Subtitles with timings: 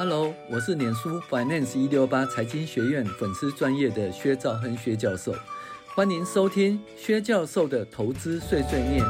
[0.00, 5.34] Hello，我是脸书 Finance 一六八财经学院粉丝专业的薛兆亨薛教授，
[5.88, 9.04] 欢迎收听薛教授的投资碎碎念。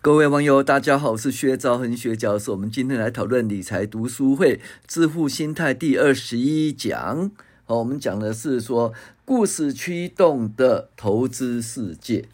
[0.00, 2.50] 各位网友，大家好，我是薛兆亨薛教授。
[2.50, 7.30] 我们今天来讨论理财读书会致富心态第二十一讲。
[7.62, 8.92] 好，我们讲的是说
[9.24, 12.24] 故事驱动的投资世界。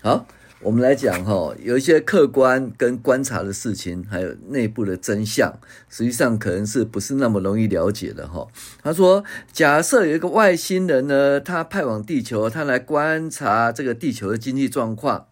[0.00, 0.26] 好。
[0.60, 5.56] 我们来讲哈，有一些客观跟观察的事情，还有内部的真相，
[5.88, 8.44] 实际上可能是不是那么容易了解的哈。
[8.82, 15.26] 他说，假设有一个外星人呢，他派往地球，他来观察这个地球的经济状况，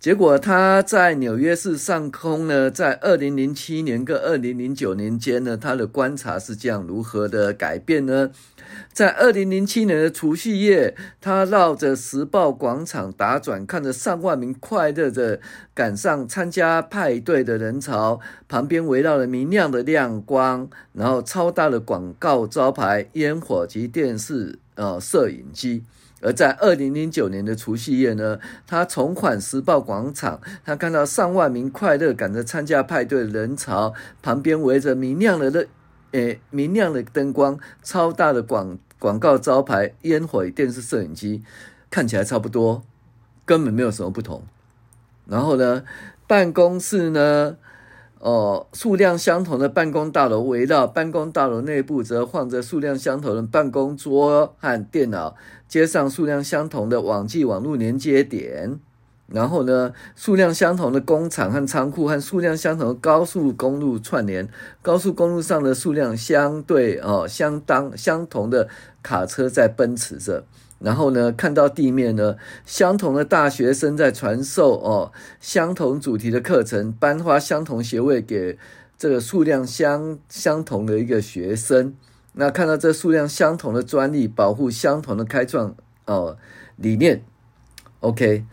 [0.00, 8.32] 结果他在纽约市上空呢，在二零零七年跟二零零九年间呢，他的观察是这样如何的改变呢？
[8.92, 15.40] 在二零零七年的除夕夜，他绕着时报广场打转，看着上万名快乐的
[15.74, 25.84] 赶上参加派对的人潮，旁边围绕着明亮的亮光，然后超大的广告招牌、烟火及电视呃摄影机。
[26.22, 35.66] 而在二零零九年的除夕夜呢，他重返时报广场，他看到上万名快乐赶着参加派对的人潮，旁边围着明亮的热。
[36.12, 41.42] 诶，明亮的灯光，超大的广广告招牌，烟火电视摄影机，
[41.90, 42.82] 看起来差不多，
[43.44, 44.42] 根本没有什么不同。
[45.26, 45.84] 然后呢，
[46.26, 47.56] 办公室呢，
[48.20, 55.36] 哦，数量相同的办公大楼围绕，办公大楼内部则放着数量相同的办公桌和电脑，
[55.68, 58.78] 接上数量相同的网际网络连接点。
[59.28, 64.48] 然后呢，数量相同的工厂和仓库和数量相同的高速公路串联，
[64.82, 68.68] 高速公路上的数量相对哦相当相同的
[69.02, 70.44] 卡车在奔驰着。
[70.78, 78.56] 然后呢，看到地面呢，相同的大学生在传授哦相同主题的课程，颁发相同学位给
[78.96, 81.94] 这个数量相相同的一个学生。
[82.34, 85.74] 那看到这数量相同的专利，保护相同的开创
[86.04, 86.36] 哦
[86.76, 87.24] 理念。
[87.98, 88.44] OK。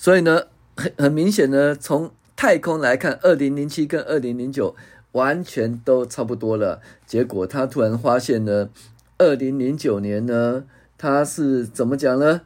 [0.00, 0.44] 所以呢，
[0.78, 4.74] 很很明显呢，从太空来看，二零零七跟二零零九
[5.12, 6.80] 完全都差不多了。
[7.06, 8.70] 结果他突然发现呢，
[9.18, 10.64] 二零零九年呢，
[10.96, 12.40] 他是怎么讲呢？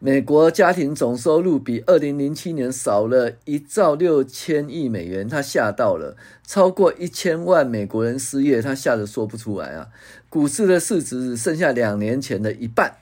[0.00, 9.90] 美国家庭总收入比二零零七年少了一兆六千亿美元，他吓到了，超过一千万美国人失业，他吓得说不出来啊。
[10.28, 12.96] 股市的市值只剩下两年前的一半。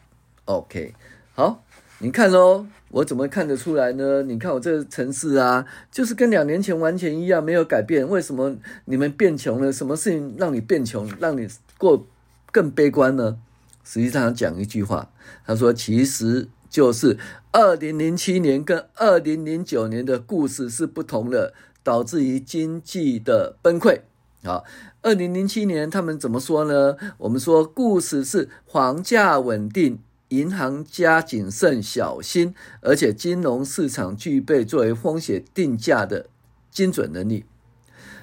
[0.45, 0.93] OK，
[1.33, 1.65] 好。
[2.03, 4.25] 你看喽，我怎么看得出来呢？
[4.25, 8.07] 你看我这个城市啊，就是跟两年前完全一样，没有改变。
[8.09, 9.73] 为什么你们变穷了？
[9.73, 11.47] 什么事情让你变穷，让你
[11.79, 12.05] 过
[12.51, 13.39] 更悲观呢？
[13.85, 15.13] 实际上讲一句话，
[15.47, 17.17] 他说，其实就是
[17.53, 24.01] 二零零七年跟二零零九年的故事是不同的，导致于经济的崩溃。
[24.43, 24.65] 好，
[25.03, 26.97] 二零零七年他们怎么说呢？
[27.19, 30.01] 我们说故事是房价稳定。
[30.33, 36.31] 银行家谨慎小心，而且金融市场具备作为风险定价的
[36.71, 37.45] 精准能力。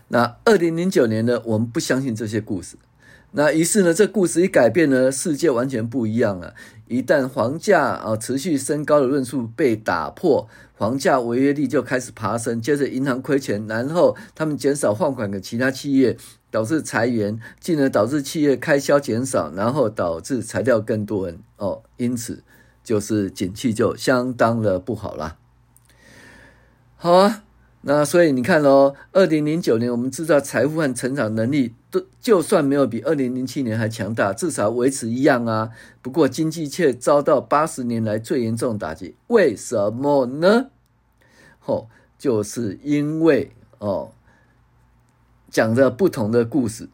[0.07, 1.39] 那二零零九年呢？
[1.45, 2.77] 我们不相信这些故事。
[3.31, 6.55] 那于是呢，这故事一改变呢，世界完全不一样了。
[6.87, 16.17] 一旦房价啊持续升高的论述被打破，房价违约率就开始爬升，接着银行亏钱，然后他们减少放款给其他企业。
[16.51, 22.43] 导致裁员，进而导致企业开销减少，然后导致裁掉更多人哦，因此
[22.83, 25.37] 就是景气就相当的不好啦。
[26.95, 27.43] 好啊，
[27.81, 35.71] 那所以你看喽，二零零九年我们制造财富和成长能力都就算没有比二零零七年还强大，至少维持一样啊。
[36.01, 40.67] 不过经济却遭到八十年来最严重打击，为什么呢？
[41.65, 44.11] 哦，就是因为哦。
[45.51, 46.87] 讲着不同的故事，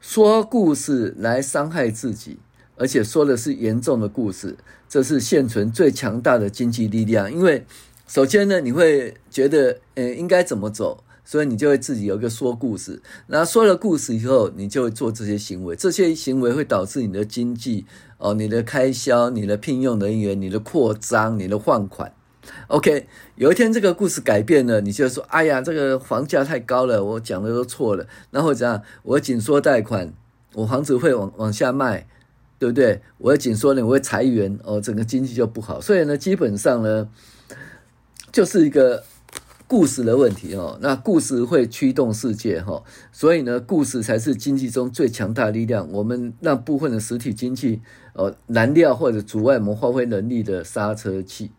[0.00, 2.38] 说故事来伤害自己，
[2.76, 4.56] 而且说的是严重的故事，
[4.88, 7.30] 这是现存最强大的经济力量。
[7.30, 7.66] 因为
[8.08, 13.02] 首先呢，你会觉得，呃，应该怎么走，所以你就会自己有一个说故事。
[13.26, 17.84] 然后说了故事以后，你就会做这些行为，这些行为会导致你的经济，
[18.16, 22.10] 哦，你的开销、你的聘用人员、你的扩张、你的放款。
[22.68, 30.14] OK，有一天这个故事改变了，你就说：“哎呀，这个房价太高了，我讲的都错了。”然后这样，我紧缩贷款，
[30.54, 32.06] 我房子会往往下卖，
[32.58, 33.02] 对不对？
[33.18, 35.78] 我紧缩呢，我会裁员，哦，整个经济就不好。
[35.78, 37.10] 所以呢，基本上呢，
[38.32, 39.04] 就是一个
[39.66, 40.78] 故事的问题哦。
[40.80, 42.82] 那故事会驱动世界哈，
[43.12, 45.90] 所以呢，故事才是经济中最强大力量。
[45.92, 47.80] 我们让部分的实体经济，
[48.14, 51.50] 哦，燃料或者阻碍我们发挥能力的刹车器。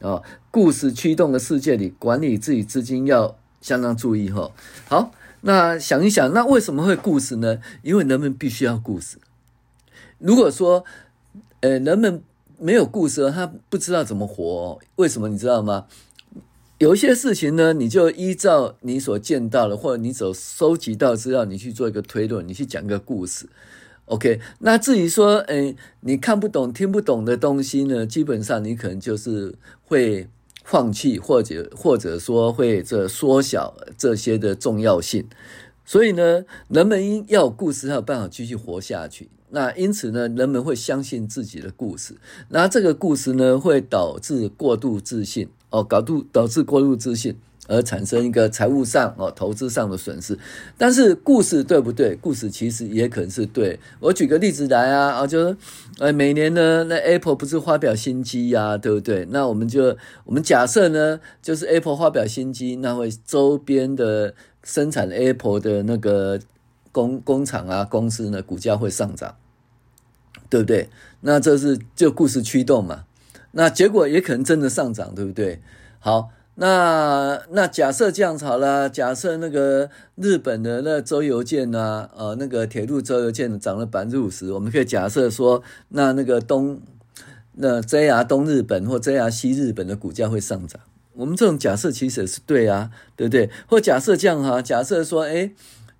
[0.00, 4.52] 啊，故事驱动的世界里，管理自己资金要相当注意哈。
[4.88, 7.60] 好，那想一想，那为什么会故事呢？
[7.82, 9.16] 因为人们必须要故事。
[10.18, 10.84] 如果说，
[11.60, 12.22] 呃，人们
[12.58, 14.78] 没有故事，他不知道怎么活。
[14.96, 15.86] 为什么你知道吗？
[16.78, 23.48] 有一些事情呢，你就依照你所见到的，或者你所收集到资料，你去做一个推论，你去讲一个故事。
[24.04, 29.54] OK，那至于说，诶，你看不懂、听不懂的东西呢，基本上你可能就是
[29.86, 30.28] 会
[30.64, 35.26] 放弃，或者或者说会这缩小这些的重要性。
[35.86, 39.30] 所以呢，人们要有故事，才有办法继续活下去。
[39.48, 42.16] 那因此呢，人们会相信自己的故事，
[42.50, 47.36] 那这个故事呢，会导致过度自信哦，导致导致过度自信
[47.68, 50.38] 而产生一个财务上哦、投资上的损失。
[50.78, 52.16] 但是故事对不对？
[52.16, 53.78] 故事其实也可能是对。
[54.00, 55.56] 我举个例子来啊，啊，就是
[55.98, 59.26] 呃，每年呢，那 Apple 不是发表新机呀，对不对？
[59.30, 66.40] 那我们就我们假设呢，就是 Apple 发表新机，那会周边的生产 Apple 的那个。
[66.92, 69.36] 工工厂啊，公司呢，股价会上涨，
[70.48, 70.88] 对不对？
[71.20, 73.04] 那这是就故事驱动嘛。
[73.52, 75.60] 那结果也可能真的上涨，对不对？
[75.98, 86.80] 好，那那假设这样子好了，假设那个日本的那周游券啊，呃，那个铁路周游券涨了百分之五十，我们可以假设说，那那个东
[87.52, 90.80] 那 JR 东日本或 JR 西日本的股价会上涨。
[91.14, 93.50] 我们这种假设其实也是对啊，对不对？
[93.66, 95.50] 或假设这样哈，假设说，哎。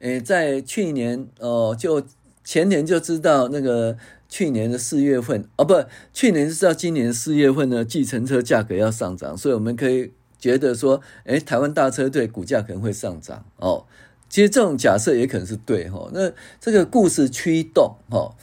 [0.01, 2.03] 诶，在去年哦，就
[2.45, 3.97] 前年就知道那个
[4.29, 5.75] 去年的四月份哦，不，
[6.13, 13.85] 去年是到今年四月份呢，计程车价格要上涨，所以我们可以觉得说，诶，台湾大车队股价可能会上涨哦。
[14.29, 16.11] 其实这种假设也可能是对哈。
[16.13, 18.35] 那这个故事驱动哈。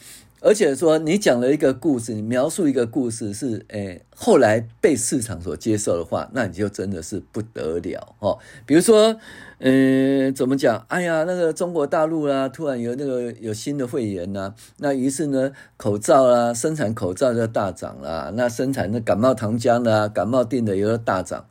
[0.45, 8.37] 而且说，你讲了一个故事，你描述一个故事是，诶，后来被市场所接受的话，那你就真的是不得了哦。
[8.65, 9.15] 比如说，
[9.59, 10.85] 嗯，怎么讲？
[10.89, 21.45] 哎呀，那个中国大陆啊，突然有那个有新的肺炎呐，那于是呢，口罩啊，生产口罩就大涨了，那生产的感冒糖浆啊，感冒錠的也有大涨，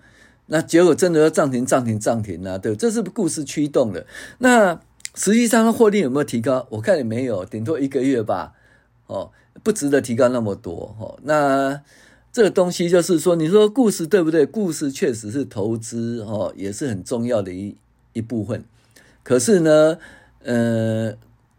[0.49, 4.05] 那结果真的要涨停涨停涨停啊，对，这是故事驱动的。
[4.41, 4.79] 那
[5.15, 6.67] 实际上它获利有没有提高？
[6.73, 8.53] 我看也没有，顶多一个月吧。
[9.13, 9.31] 哦，
[9.63, 11.19] 不值得提高那么多哦。
[11.25, 11.83] 那
[12.33, 14.47] 这个东西就是说，你说故事对不对？
[14.47, 17.77] 故事确实是投资哦，也是很重要的一
[18.15, 18.65] 一部分。
[19.23, 19.99] 可是呢，
[20.43, 21.15] 呃，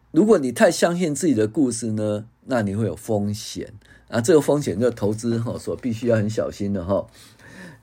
[0.10, 3.72] 如果你太相信自己的故事呢，那你会有风险
[4.08, 4.20] 啊。
[4.20, 7.06] 这个风险就投资哈，所必须要很小心的哈。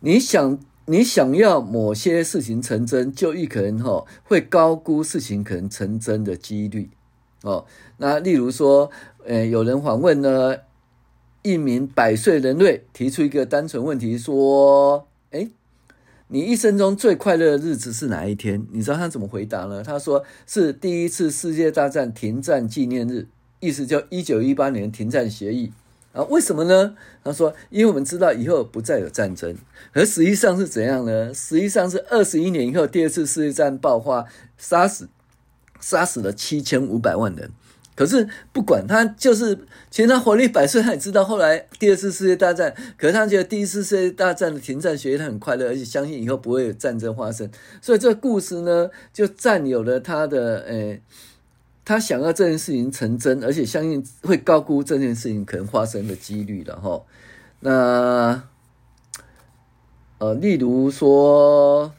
[0.01, 6.91] 你想你想要某些事情成真，就有可能哈会高估事情可能成真的几率
[7.43, 7.65] 哦。
[7.99, 8.91] 那例如说。
[9.27, 10.57] 诶，有人访问呢，
[11.43, 15.51] 一名百岁人类提出一个单纯问题，说：“诶，
[16.29, 19.83] 你一生中最快乐的日子是哪一天？”你知道他怎么回答呢？
[19.83, 23.27] 他说：“是第一次世界大战停战纪念日，
[23.61, 25.73] 意思叫一九一八年停战协议
[26.13, 26.23] 啊？
[26.25, 29.55] 为什么呢？”他说：“因为我们知道以后不再有战争，
[29.93, 31.33] 而实际上是怎样呢？
[31.35, 34.25] 实际上是二十一年以后，第二次世界战爆发，
[34.57, 35.09] 杀死
[35.79, 37.51] 杀死了七千五百万人。”
[38.01, 39.55] 可是不管他，就是
[39.91, 42.75] 其实他活力百岁，他也知道后来第二次世界大战。
[42.97, 47.51] 可是他觉得第一次世界大战的停战协议他很快乐，而且相信以后不会有战争发生。
[47.83, 51.03] 所以这个故事呢，就占有了他的诶、
[51.85, 57.03] 他想要这件事情成真，而且相信会高估这件事情可能发生的几率了哈。
[57.61, 58.43] 那
[60.17, 61.93] 呃，例如说。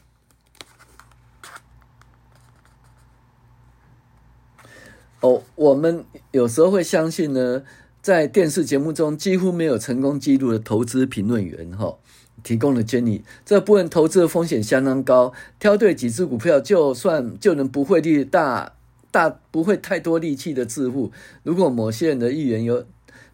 [5.20, 7.62] 哦，我们有时候会相信呢，
[8.00, 11.96] 在电视节目中几乎没有成功记录的投资评论员哈
[12.42, 18.72] 提供的建议，这部分投资的风险相当高，挑对几只股票就算就能不费力大
[19.12, 21.12] 大不会太多力气的致富。
[21.44, 22.84] 如果某些人的预言有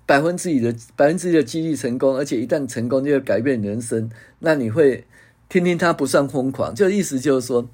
[0.04, 5.06] 百分之一的百分之一的几率成功，而且一旦成功就会改变人生，那你会
[5.48, 7.66] 听听他不算疯狂，就意思就是说，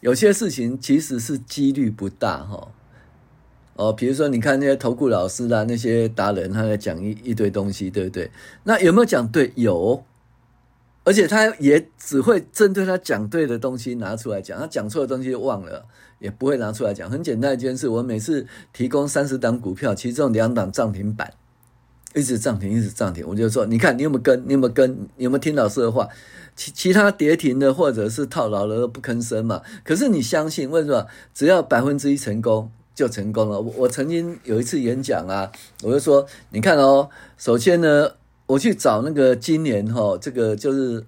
[0.00, 2.68] 有些事情其实是几率不大哈。
[3.74, 8.30] 哦比如说，你看那些投顾老师啊，那些达人，他在讲一一堆东西，对不对？
[8.64, 9.50] 那有没有讲对？
[9.54, 10.04] 有，
[11.04, 15.86] 而且他也只会针对他讲对的东西拿出来讲，他讲错的东西就忘了，
[16.18, 17.10] 也不会拿出来讲。
[17.10, 21.32] 很简单一件事，我每次提供三十档股票，其中两档涨停板，
[22.14, 24.44] 一直涨停，一直涨停，我就说，你看你有没有跟？
[24.46, 24.92] 你有没有跟？
[25.16, 26.06] 你有没有听老师的话？
[26.54, 29.62] 其其他跌停的或者是套牢的都不吭声嘛。
[29.82, 31.06] 可是你相信，为什么？
[31.32, 32.70] 只要百分之一成功。
[32.94, 33.60] 就成功了。
[33.60, 35.50] 我我曾经有一次演讲啊，
[35.82, 37.08] 我就说，你看哦，
[37.38, 38.12] 首先呢，
[38.46, 41.04] 我去找那个今年哈，这个就是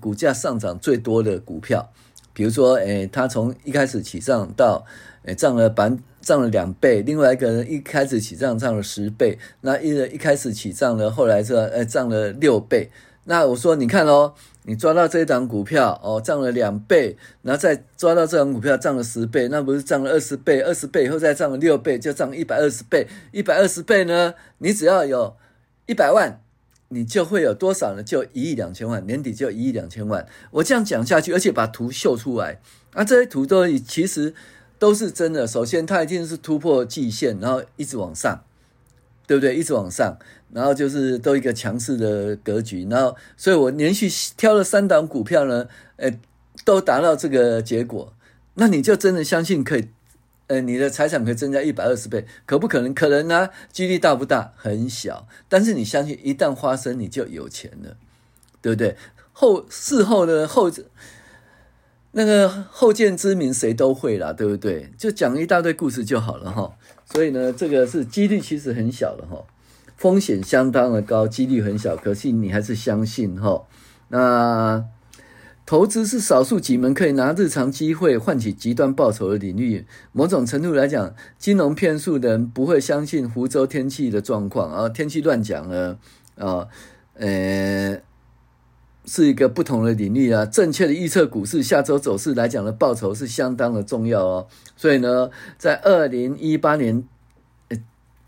[0.00, 1.90] 股价上涨最多的股票，
[2.32, 4.84] 比如说，诶，它从一开始起涨到，
[5.24, 12.90] 诶，涨了板涨了两倍，另外一个人一开始起涨涨了十倍，那一人一开始起涨了，后来是诶涨了六倍。
[13.30, 14.32] 那我说，你看哦，
[14.62, 20.62] 你抓到这一档股票哦，涨了两倍，然后再抓到这档股票涨了十倍，那不是涨了二十倍？
[20.62, 23.06] 二十倍以后再涨了六倍，就涨一百二十倍。
[23.30, 25.36] 一百二十倍呢，你只要有
[25.84, 26.40] 一百万，
[26.88, 28.02] 你就会有多少呢？
[28.02, 30.26] 就一亿两千万，年底就一亿两千万。
[30.52, 32.62] 我这样讲下去，而且把图秀出来，
[32.94, 34.32] 啊，这些图都其实
[34.78, 35.46] 都是真的。
[35.46, 38.42] 首先，它一定是突破季线，然后一直往上。
[39.26, 39.54] 对不对？
[39.56, 40.16] 一直往上，
[40.52, 46.10] 然后就是都一个强势的格局，然后，所以我连续挑了三档股票呢，呃，
[46.64, 48.12] 都达到这个结果。
[48.54, 49.88] 那你就真的相信可以，
[50.48, 52.92] 呃，你的财产可以增加一百二十倍，可不可能？
[52.92, 54.52] 可能啊，几率大不大？
[54.56, 55.28] 很小。
[55.48, 57.96] 但是你相信，一旦发生，你就有钱了，
[58.60, 58.96] 对不对？
[59.32, 60.70] 后事后呢，后
[62.12, 64.90] 那个后见之明谁都会啦，对不对？
[64.96, 66.76] 就讲一大堆故事就好了哈。
[67.04, 69.44] 所以呢，这个是几率其实很小的哈，
[69.98, 73.64] 风险相当的高，几率很小，可是你还是相信哈。
[74.08, 74.84] 那
[75.66, 79.84] 投资是少数几门可以拿日常机会换取极端报酬的领域。
[80.12, 85.98] 某种程度来讲，金融骗术的人不会相信福州天气的状况啊，天气乱讲了
[86.36, 86.68] 啊，
[87.14, 88.00] 呃，
[89.04, 90.46] 是一个不同的领域啊。
[90.46, 94.46] 正确的预测股市下周走势来讲的报酬是相当的重要哦。
[94.74, 95.28] 所以呢，
[95.58, 97.04] 在二零一八年，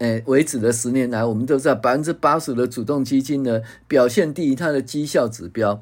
[0.01, 5.81] 呃，呃为止的十年来，我们都知道百分之八十的主动基金呢表现低于它的绩效指标，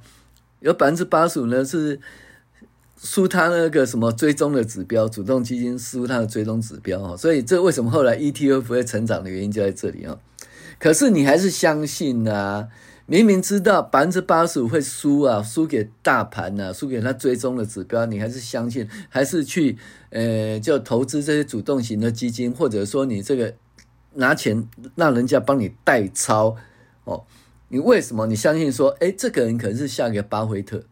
[0.60, 1.98] 有百分之八十呢是
[3.00, 7.16] 输它那个什么追踪的指标，主动基金输它的追踪指标哦。
[7.16, 10.18] 所以这为什么后来 ETF 会成长的原因就在这里哦。
[10.78, 12.68] 可是你还是相信啊。
[13.10, 19.78] 明明知道百分之八十五会输啊，输给大盘啊，输给他追踪的指标，你还是相信，还是去
[20.10, 23.54] 呃，就投资这些主动型的基金，或者说你这个
[24.14, 26.56] 拿钱让人家帮你代操
[27.04, 27.24] 哦，
[27.68, 30.82] 你为什么你相信说，诶，这个人可能是下一个巴菲特，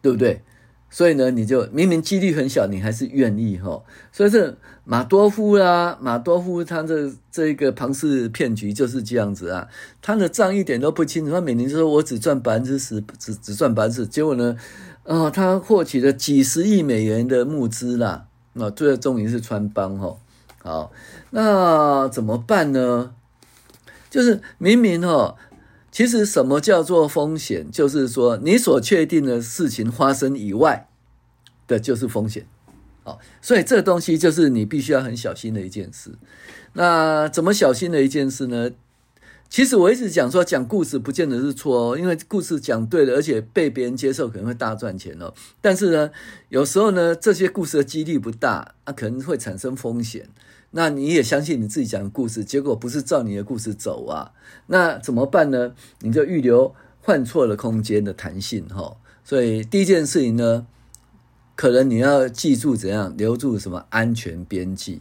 [0.00, 0.42] 对不对？
[0.88, 3.82] 所以呢，你就明明几率很小，你还是愿意哈。
[4.12, 9.68] 所以这马多夫啦，马多夫他这这一个庞氏骗局就是这样子啊。
[10.00, 14.56] 他的账一点都不清楚，他每年就说我只赚百分之十，只只赚百分之十，结果呢，
[15.02, 18.28] 啊、哦，他获取了几十亿美元的募资啦。
[18.54, 20.16] 那最后终于是穿帮哈。
[20.66, 20.90] 好，
[21.30, 23.14] 那怎么办呢？
[24.10, 25.36] 就是明明哦。
[25.92, 27.70] 其实什么叫做风险？
[27.70, 30.88] 就是说你所确定的事情发生以外
[31.68, 32.46] 的，就是风险。
[33.04, 36.10] 好，所以这东西就是你必须要很小心的一件事。
[36.72, 38.72] 那怎么小心的一件事呢？
[39.48, 45.32] 其实我一直讲说，讲故事不见得是错哦，因为故事讲对了，而且被别人接受，可能会大赚钱哦。
[45.60, 46.10] 但是呢，
[46.48, 50.28] 有时候呢，这些故事的几率不大，啊，可能会产生风险。
[50.72, 54.32] 那你也相信你自己讲的故事，结果不是照你的故事走啊？
[54.66, 55.72] 那怎么办呢？
[56.00, 58.96] 你就预留犯错的空间的弹性哈。
[59.24, 60.66] 所以第一件事情呢，
[61.54, 65.00] 可能你要记住怎样留住什么安全边际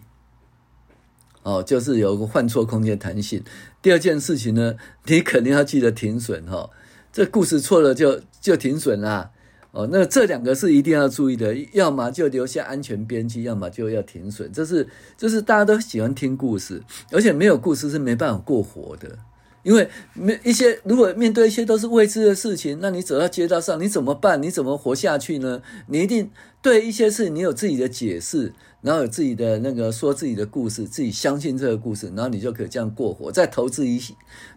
[1.46, 3.44] 哦，就是有个犯错空间弹性。
[3.80, 4.76] 第二件事情呢，
[5.06, 6.72] 你肯定要记得停损哈。
[7.14, 9.30] 这故事错了就就停损啦。
[9.72, 14.52] 哦，那这两个是一定要注意的，要么就留下安全边际，要么就要停损。
[14.52, 19.20] 这是，就是大家都喜欢听故事，而且没有故事是没办法过活的。
[19.64, 24.42] 因为没一些，如果面对一些都是未知的事情，那你走到街道上，你怎么办？
[24.42, 25.62] 你怎么活下去呢？
[25.88, 26.30] 你一定
[26.62, 28.54] 对一些事，你有自己的解释，
[28.86, 33.32] 然后有自己的那个说自己的故事，自己相信这个故事，然后你就可以这样过活。
[33.32, 34.00] 在投资一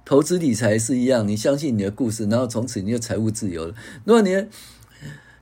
[0.04, 3.75] 投资理财是一样，你相信你的故事，然后从此你就财务自由了。
[4.04, 4.47] 如果你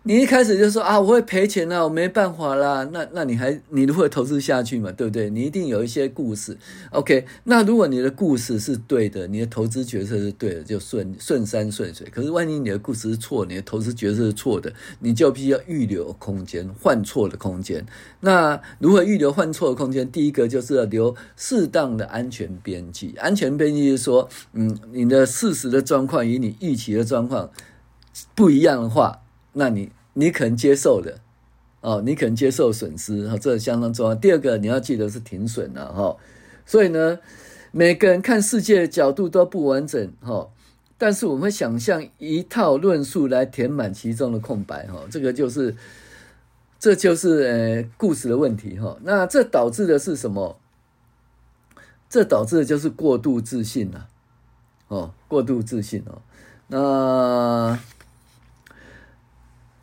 [0.09, 2.89] 你一开始就说啊，我会赔钱啊，我没办法啦。
[2.93, 4.93] 那那你还你如何投资下去嘛？
[4.93, 5.29] 对不对？
[5.29, 6.57] 你一定有一些故事。
[6.91, 12.07] OK，那如果你的故事是对的，你的投资决策是对的，就顺顺山顺水。
[12.09, 17.85] 可是万一你的故事是错，你的投资决策是错的，你就必须要预留空间，换错的空间。
[18.21, 20.09] 那如何预留换错的空间？
[20.09, 23.17] 第一个就是要留适当的安全边际。
[23.19, 27.51] 安全边际是说，嗯，你的事实的状况与你预期的状况
[28.37, 29.23] 不一样的话，
[29.55, 29.91] 那你。
[30.19, 31.21] 你可能接受的，
[31.83, 34.15] 哦，你可能接受损失，哈，这相当重要。
[34.15, 36.17] 第二个，你要记得是停损了，哈。
[36.65, 37.19] 所以呢，
[37.71, 40.49] 每个人看世界的角度都不完整，哈。
[40.97, 45.03] 但是我们想象一套论述来填满其中的空白，哈。
[45.11, 45.77] 这个就是，
[46.79, 48.97] 这就是呃故事的问题，哈。
[49.03, 50.59] 那这导致的是什么？
[52.09, 54.09] 这导致的就是过度自信了，
[54.89, 56.23] 哦，过度自信哦。
[56.69, 57.79] 那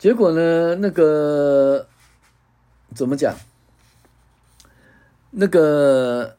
[0.04, 0.74] 结果呢？
[0.74, 1.86] 那个
[2.94, 3.34] 怎么讲？
[5.30, 6.36] 那个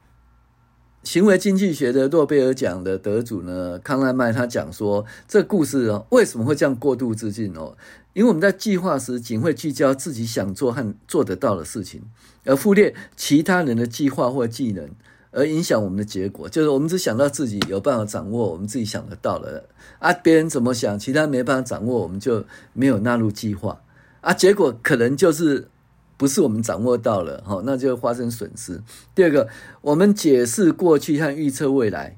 [1.02, 7.76] 行为经济学的诺贝尔奖的得主呢，康奈麦他讲说，这故事哦，为什么会这样过度自信哦？
[8.14, 12.04] 因为我们在计划时，仅会聚焦自己想做和做得到的事情，
[12.44, 14.92] 而忽略其他人的计划或技能。
[15.36, 19.66] 而影响我们的结果，就是我们只想到自己有办法掌握我们自己想得到的
[20.00, 23.82] 啊，别人怎么想，其他没办法掌握，我们就没有纳入计划
[24.22, 25.68] 啊，结果可能就是
[26.16, 28.82] 不是我们掌握到了，哈，那就发生损失。
[29.14, 29.50] 第二个，
[29.82, 32.18] 我们解释过去和预测未来，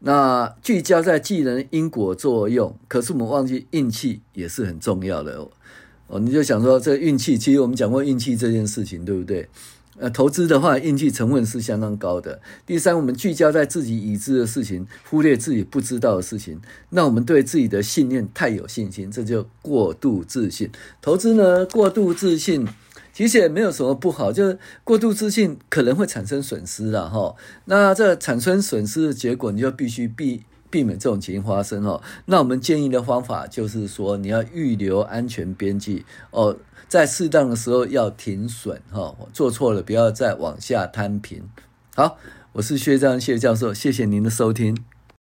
[0.00, 5.38] 那聚焦在技能因果作用，可是我们忘记运气也是很重要的
[6.06, 6.18] 哦。
[6.20, 9.48] 你就想说这运气，其实我们讲过运气这件事情，对不对？
[10.00, 12.40] 呃，投资的话，运气成分是相当高的。
[12.64, 16.60] 第三，我们聚焦在自己已知的事情，忽略自己不知道的事情。
[16.90, 20.70] 那我们对自己的信念太有信心，这就过度自信。
[21.02, 22.66] 投资呢，过度自信
[23.12, 27.34] 其实也没有什么不好，就是过度自信可能会产生损失了哈。
[27.64, 32.00] 那这产生损失的结果，你就必须避避免这种情况发生哦。
[32.26, 36.56] 那我们建议的方法就是说，你要预留安全边际哦。
[36.88, 41.48] 在适当的时候要停损哈，做错了不要再往下摊平。
[41.94, 42.16] 好，
[42.52, 44.87] 我是薛章谢教授，谢谢您的收听。